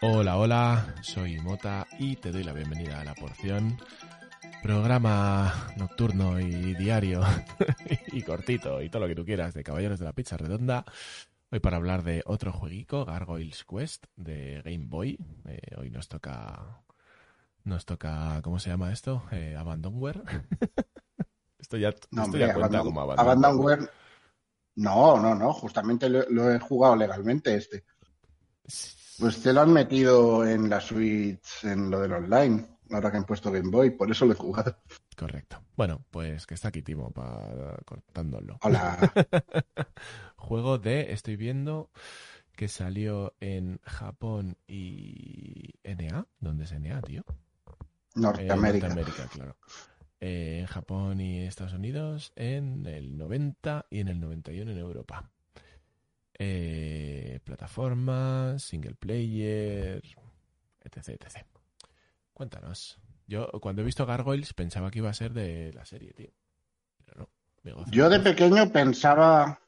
[0.00, 3.76] Hola, hola, soy Mota y te doy la bienvenida a La Porción,
[4.62, 7.22] programa nocturno y diario
[8.12, 10.84] y cortito y todo lo que tú quieras de Caballeros de la Pizza Redonda.
[11.50, 15.18] Hoy para hablar de otro jueguico, Gargoyles Quest de Game Boy.
[15.46, 16.82] Eh, hoy nos toca,
[17.64, 19.24] nos toca, ¿cómo se llama esto?
[19.32, 20.22] Eh, Abandonware.
[21.60, 23.20] esto ya, No, esto ya cuenta Abandon- como Abandonware.
[23.78, 23.90] Abandonware.
[24.76, 27.84] No, no, no, justamente lo, lo he jugado legalmente este.
[29.18, 33.24] Pues te lo han metido en la Switch, en lo del online, ahora que han
[33.24, 34.76] puesto Game Boy, por eso lo he jugado.
[35.16, 35.62] Correcto.
[35.76, 38.58] Bueno, pues que está aquí Timo para cortándolo.
[38.62, 38.96] Hola.
[40.36, 41.90] Juego de, estoy viendo
[42.56, 46.26] que salió en Japón y NA.
[46.38, 47.22] ¿Dónde es NA, tío?
[47.28, 47.74] Eh,
[48.14, 48.88] Norteamérica.
[48.88, 49.56] Norteamérica, claro.
[50.22, 55.30] Eh, en Japón y Estados Unidos en el 90 y en el 91 en Europa.
[56.38, 60.02] Eh, plataformas, single player,
[60.82, 61.46] etc, etc.
[62.34, 62.98] Cuéntanos.
[63.26, 66.30] Yo cuando he visto Gargoyles pensaba que iba a ser de la serie, tío.
[67.06, 67.28] Pero
[67.64, 67.86] no.
[67.90, 69.58] Yo de pequeño pensaba,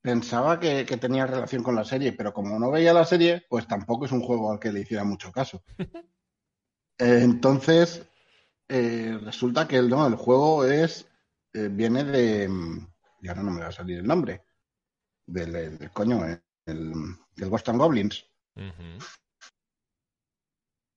[0.00, 3.66] pensaba que, que tenía relación con la serie, pero como no veía la serie, pues
[3.66, 5.62] tampoco es un juego al que le hiciera mucho caso.
[6.98, 8.06] Eh, Entonces,
[8.74, 11.06] eh, resulta que el, no, el juego es,
[11.52, 12.48] eh, viene de,
[13.20, 14.46] y ahora no me va a salir el nombre,
[15.26, 16.94] del, coño, eh, el,
[17.36, 18.24] del Ghost and Goblins.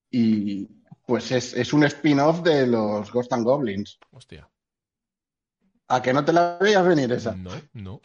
[0.09, 0.67] Y
[1.05, 3.99] pues es, es un spin-off de los Ghost and Goblins.
[4.11, 4.49] Hostia.
[5.89, 7.35] ¿A que no te la veías venir esa?
[7.35, 8.01] No, no.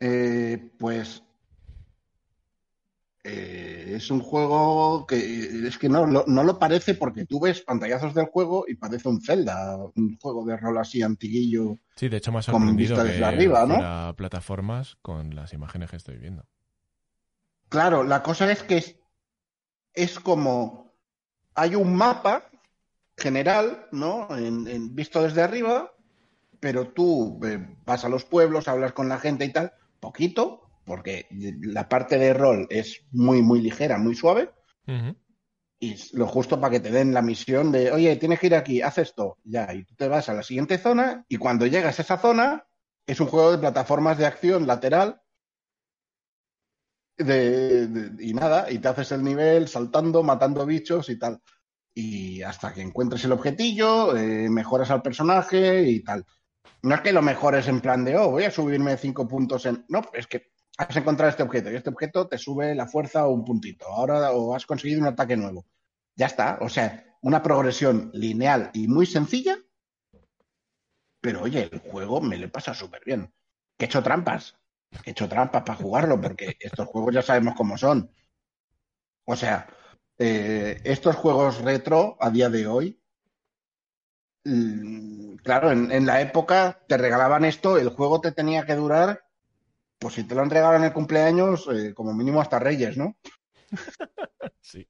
[0.00, 1.24] Eh, pues
[3.24, 5.16] eh, es un juego que
[5.66, 9.08] es que no, lo- no lo parece porque tú ves pantallazos del juego y parece
[9.08, 11.78] un Zelda, un juego de rol así antiguillo.
[11.96, 14.14] Sí, de hecho ha Con vista que desde arriba, ¿no?
[14.16, 16.44] plataformas con las imágenes que estoy viendo.
[17.68, 18.96] Claro, la cosa es que es,
[19.94, 20.92] es como
[21.54, 22.44] hay un mapa
[23.16, 24.28] general, ¿no?
[24.36, 25.92] En, en- visto desde arriba,
[26.60, 31.26] pero tú eh, vas a los pueblos, hablas con la gente y tal, poquito, porque
[31.60, 34.50] la parte de rol es muy, muy ligera, muy suave.
[34.86, 35.16] Ujú.
[35.78, 38.54] Y es lo justo para que te den la misión de, oye, tienes que ir
[38.54, 41.98] aquí, haz esto, ya, y tú te vas a la siguiente zona, y cuando llegas
[41.98, 42.66] a esa zona,
[43.04, 45.20] es un juego de plataformas de acción lateral,
[47.18, 51.40] de, de- y nada, y te haces el nivel saltando, matando bichos y tal.
[51.94, 56.24] Y hasta que encuentres el objetillo, eh, mejoras al personaje y tal.
[56.82, 59.84] No es que lo mejores en plan de, oh, voy a subirme cinco puntos en...
[59.88, 63.30] No, es que has encontrado este objeto y este objeto te sube la fuerza o
[63.30, 63.86] un puntito.
[63.86, 65.66] Ahora o has conseguido un ataque nuevo.
[66.16, 66.58] Ya está.
[66.60, 69.58] O sea, una progresión lineal y muy sencilla.
[71.20, 73.32] Pero oye, el juego me le pasa súper bien.
[73.76, 74.56] Que he hecho trampas.
[75.04, 78.10] He hecho trampas para jugarlo porque estos juegos ya sabemos cómo son.
[79.24, 79.68] O sea,
[80.18, 83.00] eh, estos juegos retro a día de hoy,
[84.44, 89.24] mm, claro, en, en la época te regalaban esto, el juego te tenía que durar,
[90.02, 93.16] pues si te lo han regalado en el cumpleaños, eh, como mínimo hasta Reyes, ¿no?
[94.60, 94.86] Sí.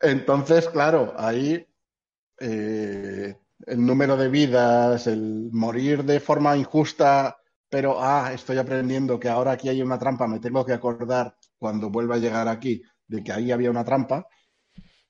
[0.00, 1.66] Entonces, claro, ahí
[2.40, 7.38] eh, el número de vidas, el morir de forma injusta,
[7.68, 11.90] pero ah, estoy aprendiendo que ahora aquí hay una trampa, me tengo que acordar cuando
[11.90, 14.26] vuelva a llegar aquí de que ahí había una trampa.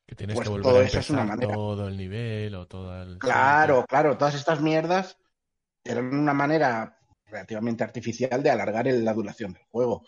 [0.06, 1.54] Que tienes Pues que volver todo a eso es una empezar manera.
[1.54, 3.18] todo el nivel o todo el...
[3.18, 5.16] Claro, claro, todas estas mierdas
[5.84, 6.98] eran una manera
[7.32, 10.04] relativamente artificial de alargar el- la duración del juego.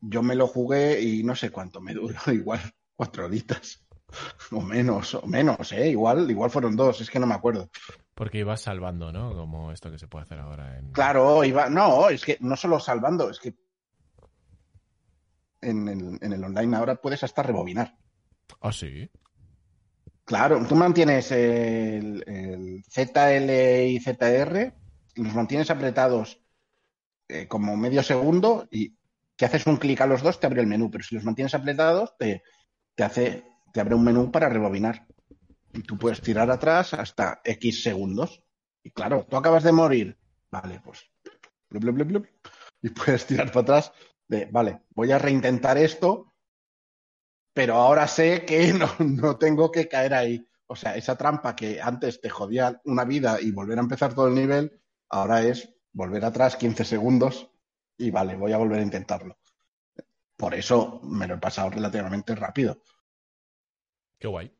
[0.00, 2.60] Yo me lo jugué y no sé cuánto me duró, igual
[2.96, 3.80] cuatro horitas.
[4.52, 5.88] O menos, o menos, ¿eh?
[5.90, 7.68] Igual, igual fueron dos, es que no me acuerdo.
[8.14, 9.34] Porque ibas salvando, ¿no?
[9.34, 10.92] Como esto que se puede hacer ahora en...
[10.92, 11.68] Claro, iba.
[11.68, 13.56] No, es que no solo salvando, es que
[15.62, 17.96] en el, en el online ahora puedes hasta rebobinar.
[18.60, 19.10] Ah, sí.
[20.24, 24.74] Claro, tú mantienes el, el ZL y ZR,
[25.16, 26.40] los mantienes apretados
[27.28, 28.96] eh, como medio segundo y
[29.36, 31.54] que haces un clic a los dos te abre el menú, pero si los mantienes
[31.54, 32.42] apretados te,
[32.94, 33.44] te hace
[33.74, 35.06] te abre un menú para rebobinar.
[35.72, 38.44] Y tú puedes tirar atrás hasta X segundos.
[38.84, 40.16] Y claro, tú acabas de morir.
[40.48, 41.10] Vale, pues.
[42.80, 43.92] y puedes tirar para atrás
[44.28, 46.32] de, vale, voy a reintentar esto,
[47.52, 50.48] pero ahora sé que no, no tengo que caer ahí.
[50.66, 54.28] O sea, esa trampa que antes te jodía una vida y volver a empezar todo
[54.28, 57.50] el nivel, ahora es volver atrás 15 segundos
[57.96, 59.38] y vale, voy a volver a intentarlo.
[60.36, 62.80] Por eso me lo he pasado relativamente rápido.
[64.18, 64.52] Qué guay.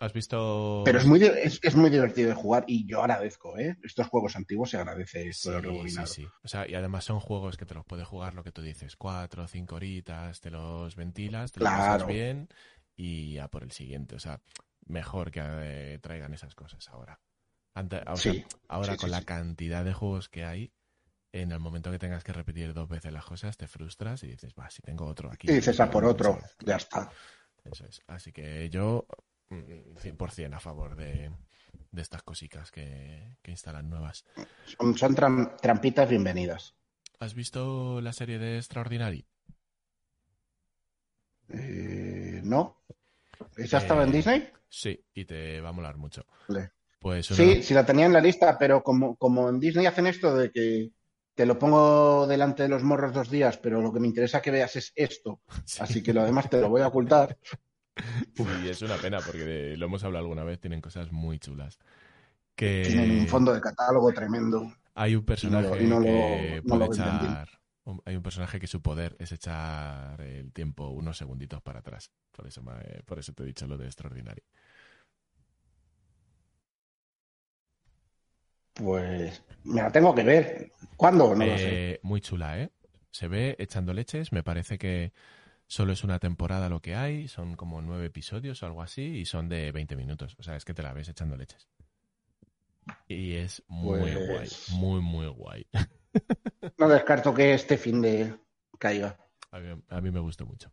[0.00, 0.84] ¿Has visto...?
[0.84, 3.76] Pero es muy, di- es, es muy divertido de jugar y yo agradezco, ¿eh?
[3.82, 6.26] Estos juegos antiguos se agradece esto de Sí, sí, sí.
[6.42, 8.96] O sea, y además son juegos que te los puedes jugar lo que tú dices,
[8.96, 12.06] cuatro o cinco horitas, te los ventilas, te los pasas Claro.
[12.06, 12.48] bien
[12.96, 14.16] y a por el siguiente.
[14.16, 14.40] O sea,
[14.86, 17.20] mejor que eh, traigan esas cosas ahora.
[17.80, 20.72] Ante- o sea, Sí, ahora sí, con sí, la cantidad de juegos que hay,
[21.32, 24.54] en el momento que tengas que repetir dos veces las cosas, te frustras y dices,
[24.58, 25.50] va, si tengo otro aquí.
[25.50, 27.10] Y dices, a por Eso otro, ya está.
[27.64, 28.00] Eso es.
[28.06, 29.06] Así que yo,
[29.50, 31.30] mm, 100% a favor de,
[31.90, 34.24] de estas cositas que, que instalan nuevas.
[34.72, 36.62] Son, son tram- trampitas bienvenidas.
[37.20, 39.26] ¿Has visto la serie de Extraordinary?
[41.48, 42.76] Eh, ¿No?
[43.56, 44.50] ¿Esa Eh, estaba en Disney?
[44.68, 46.26] Sí, y te va a molar mucho.
[46.48, 46.72] Vale.
[46.98, 50.34] Pues Sí, sí la tenía en la lista, pero como, como en Disney hacen esto
[50.36, 50.90] de que
[51.34, 54.50] te lo pongo delante de los morros dos días, pero lo que me interesa que
[54.50, 57.36] veas es esto, sí, así que lo demás te lo voy a ocultar.
[58.34, 61.78] sí, es una pena porque de- lo hemos hablado alguna vez, tienen cosas muy chulas.
[62.54, 64.72] Que Tienen un fondo de catálogo tremendo.
[64.94, 67.48] hay un personaje y no lo- que no lo puede echar...
[68.04, 72.10] Hay un personaje que su poder es echar el tiempo unos segunditos para atrás.
[72.32, 74.42] Por eso, me- por eso te he dicho lo de Extraordinary.
[78.76, 80.72] Pues me la tengo que ver.
[80.96, 81.34] ¿Cuándo?
[81.34, 81.92] No lo sé.
[81.92, 82.70] Eh, muy chula, ¿eh?
[83.10, 84.32] Se ve echando leches.
[84.32, 85.12] Me parece que
[85.66, 87.28] solo es una temporada lo que hay.
[87.28, 89.02] Son como nueve episodios o algo así.
[89.02, 90.36] Y son de 20 minutos.
[90.38, 91.68] O sea, es que te la ves echando leches.
[93.08, 94.80] Y es muy Pues- guay.
[94.80, 95.66] Muy, muy guay.
[96.78, 98.34] No descarto que este fin de
[98.78, 99.18] caiga.
[99.50, 100.72] A mí, a mí me gustó mucho.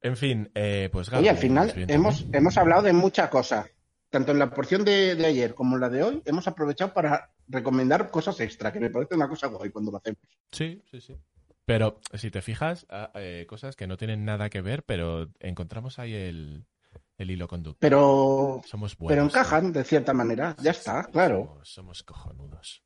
[0.00, 3.68] En fin, eh, pues Oye, al final ¿vas bien hemos, hemos hablado de mucha cosa.
[4.10, 7.30] Tanto en la porción de, de ayer como en la de hoy, hemos aprovechado para
[7.46, 10.20] recomendar cosas extra, que me parece una cosa guay cuando lo hacemos.
[10.50, 11.16] Sí, sí, sí.
[11.66, 15.98] Pero si te fijas, ah, eh, cosas que no tienen nada que ver, pero encontramos
[15.98, 16.64] ahí el,
[17.18, 17.78] el hilo conductor.
[17.80, 19.10] Pero, Somos buenos.
[19.12, 19.28] pero ¿no?
[19.28, 20.56] encajan de cierta manera.
[20.62, 21.44] Ya está, claro.
[21.62, 22.82] Somos, somos cojonudos.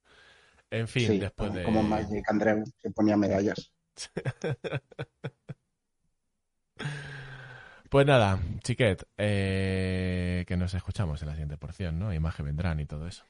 [0.70, 1.64] En fin, Sí, después como, de.
[1.64, 3.72] como Magic Andreu, que ponía medallas.
[7.92, 12.14] Pues nada, chiquet, eh, que nos escuchamos en la siguiente porción, ¿no?
[12.14, 13.22] Imagen vendrán y todo eso.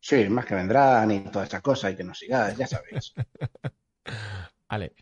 [0.00, 3.12] Sí, más que vendrán y toda esa cosa y que nos sigáis, ya sabéis.
[4.68, 4.94] Ale,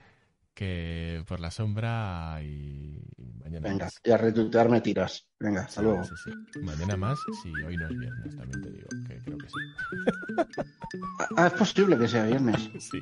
[0.54, 3.00] que por la sombra y
[3.42, 4.00] mañana Venga, más.
[4.02, 5.26] y a retuitearme tiras.
[5.38, 6.04] Venga, hasta Sí, luego.
[6.04, 6.60] sí, sí.
[6.60, 9.54] Mañana más, si hoy no es viernes, también te digo, que creo que sí.
[11.36, 12.68] Ah, es posible que sea viernes.
[12.80, 13.00] Sí.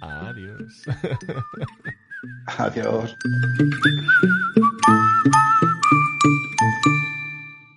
[0.00, 0.84] Adiós.
[2.46, 3.16] Adiós.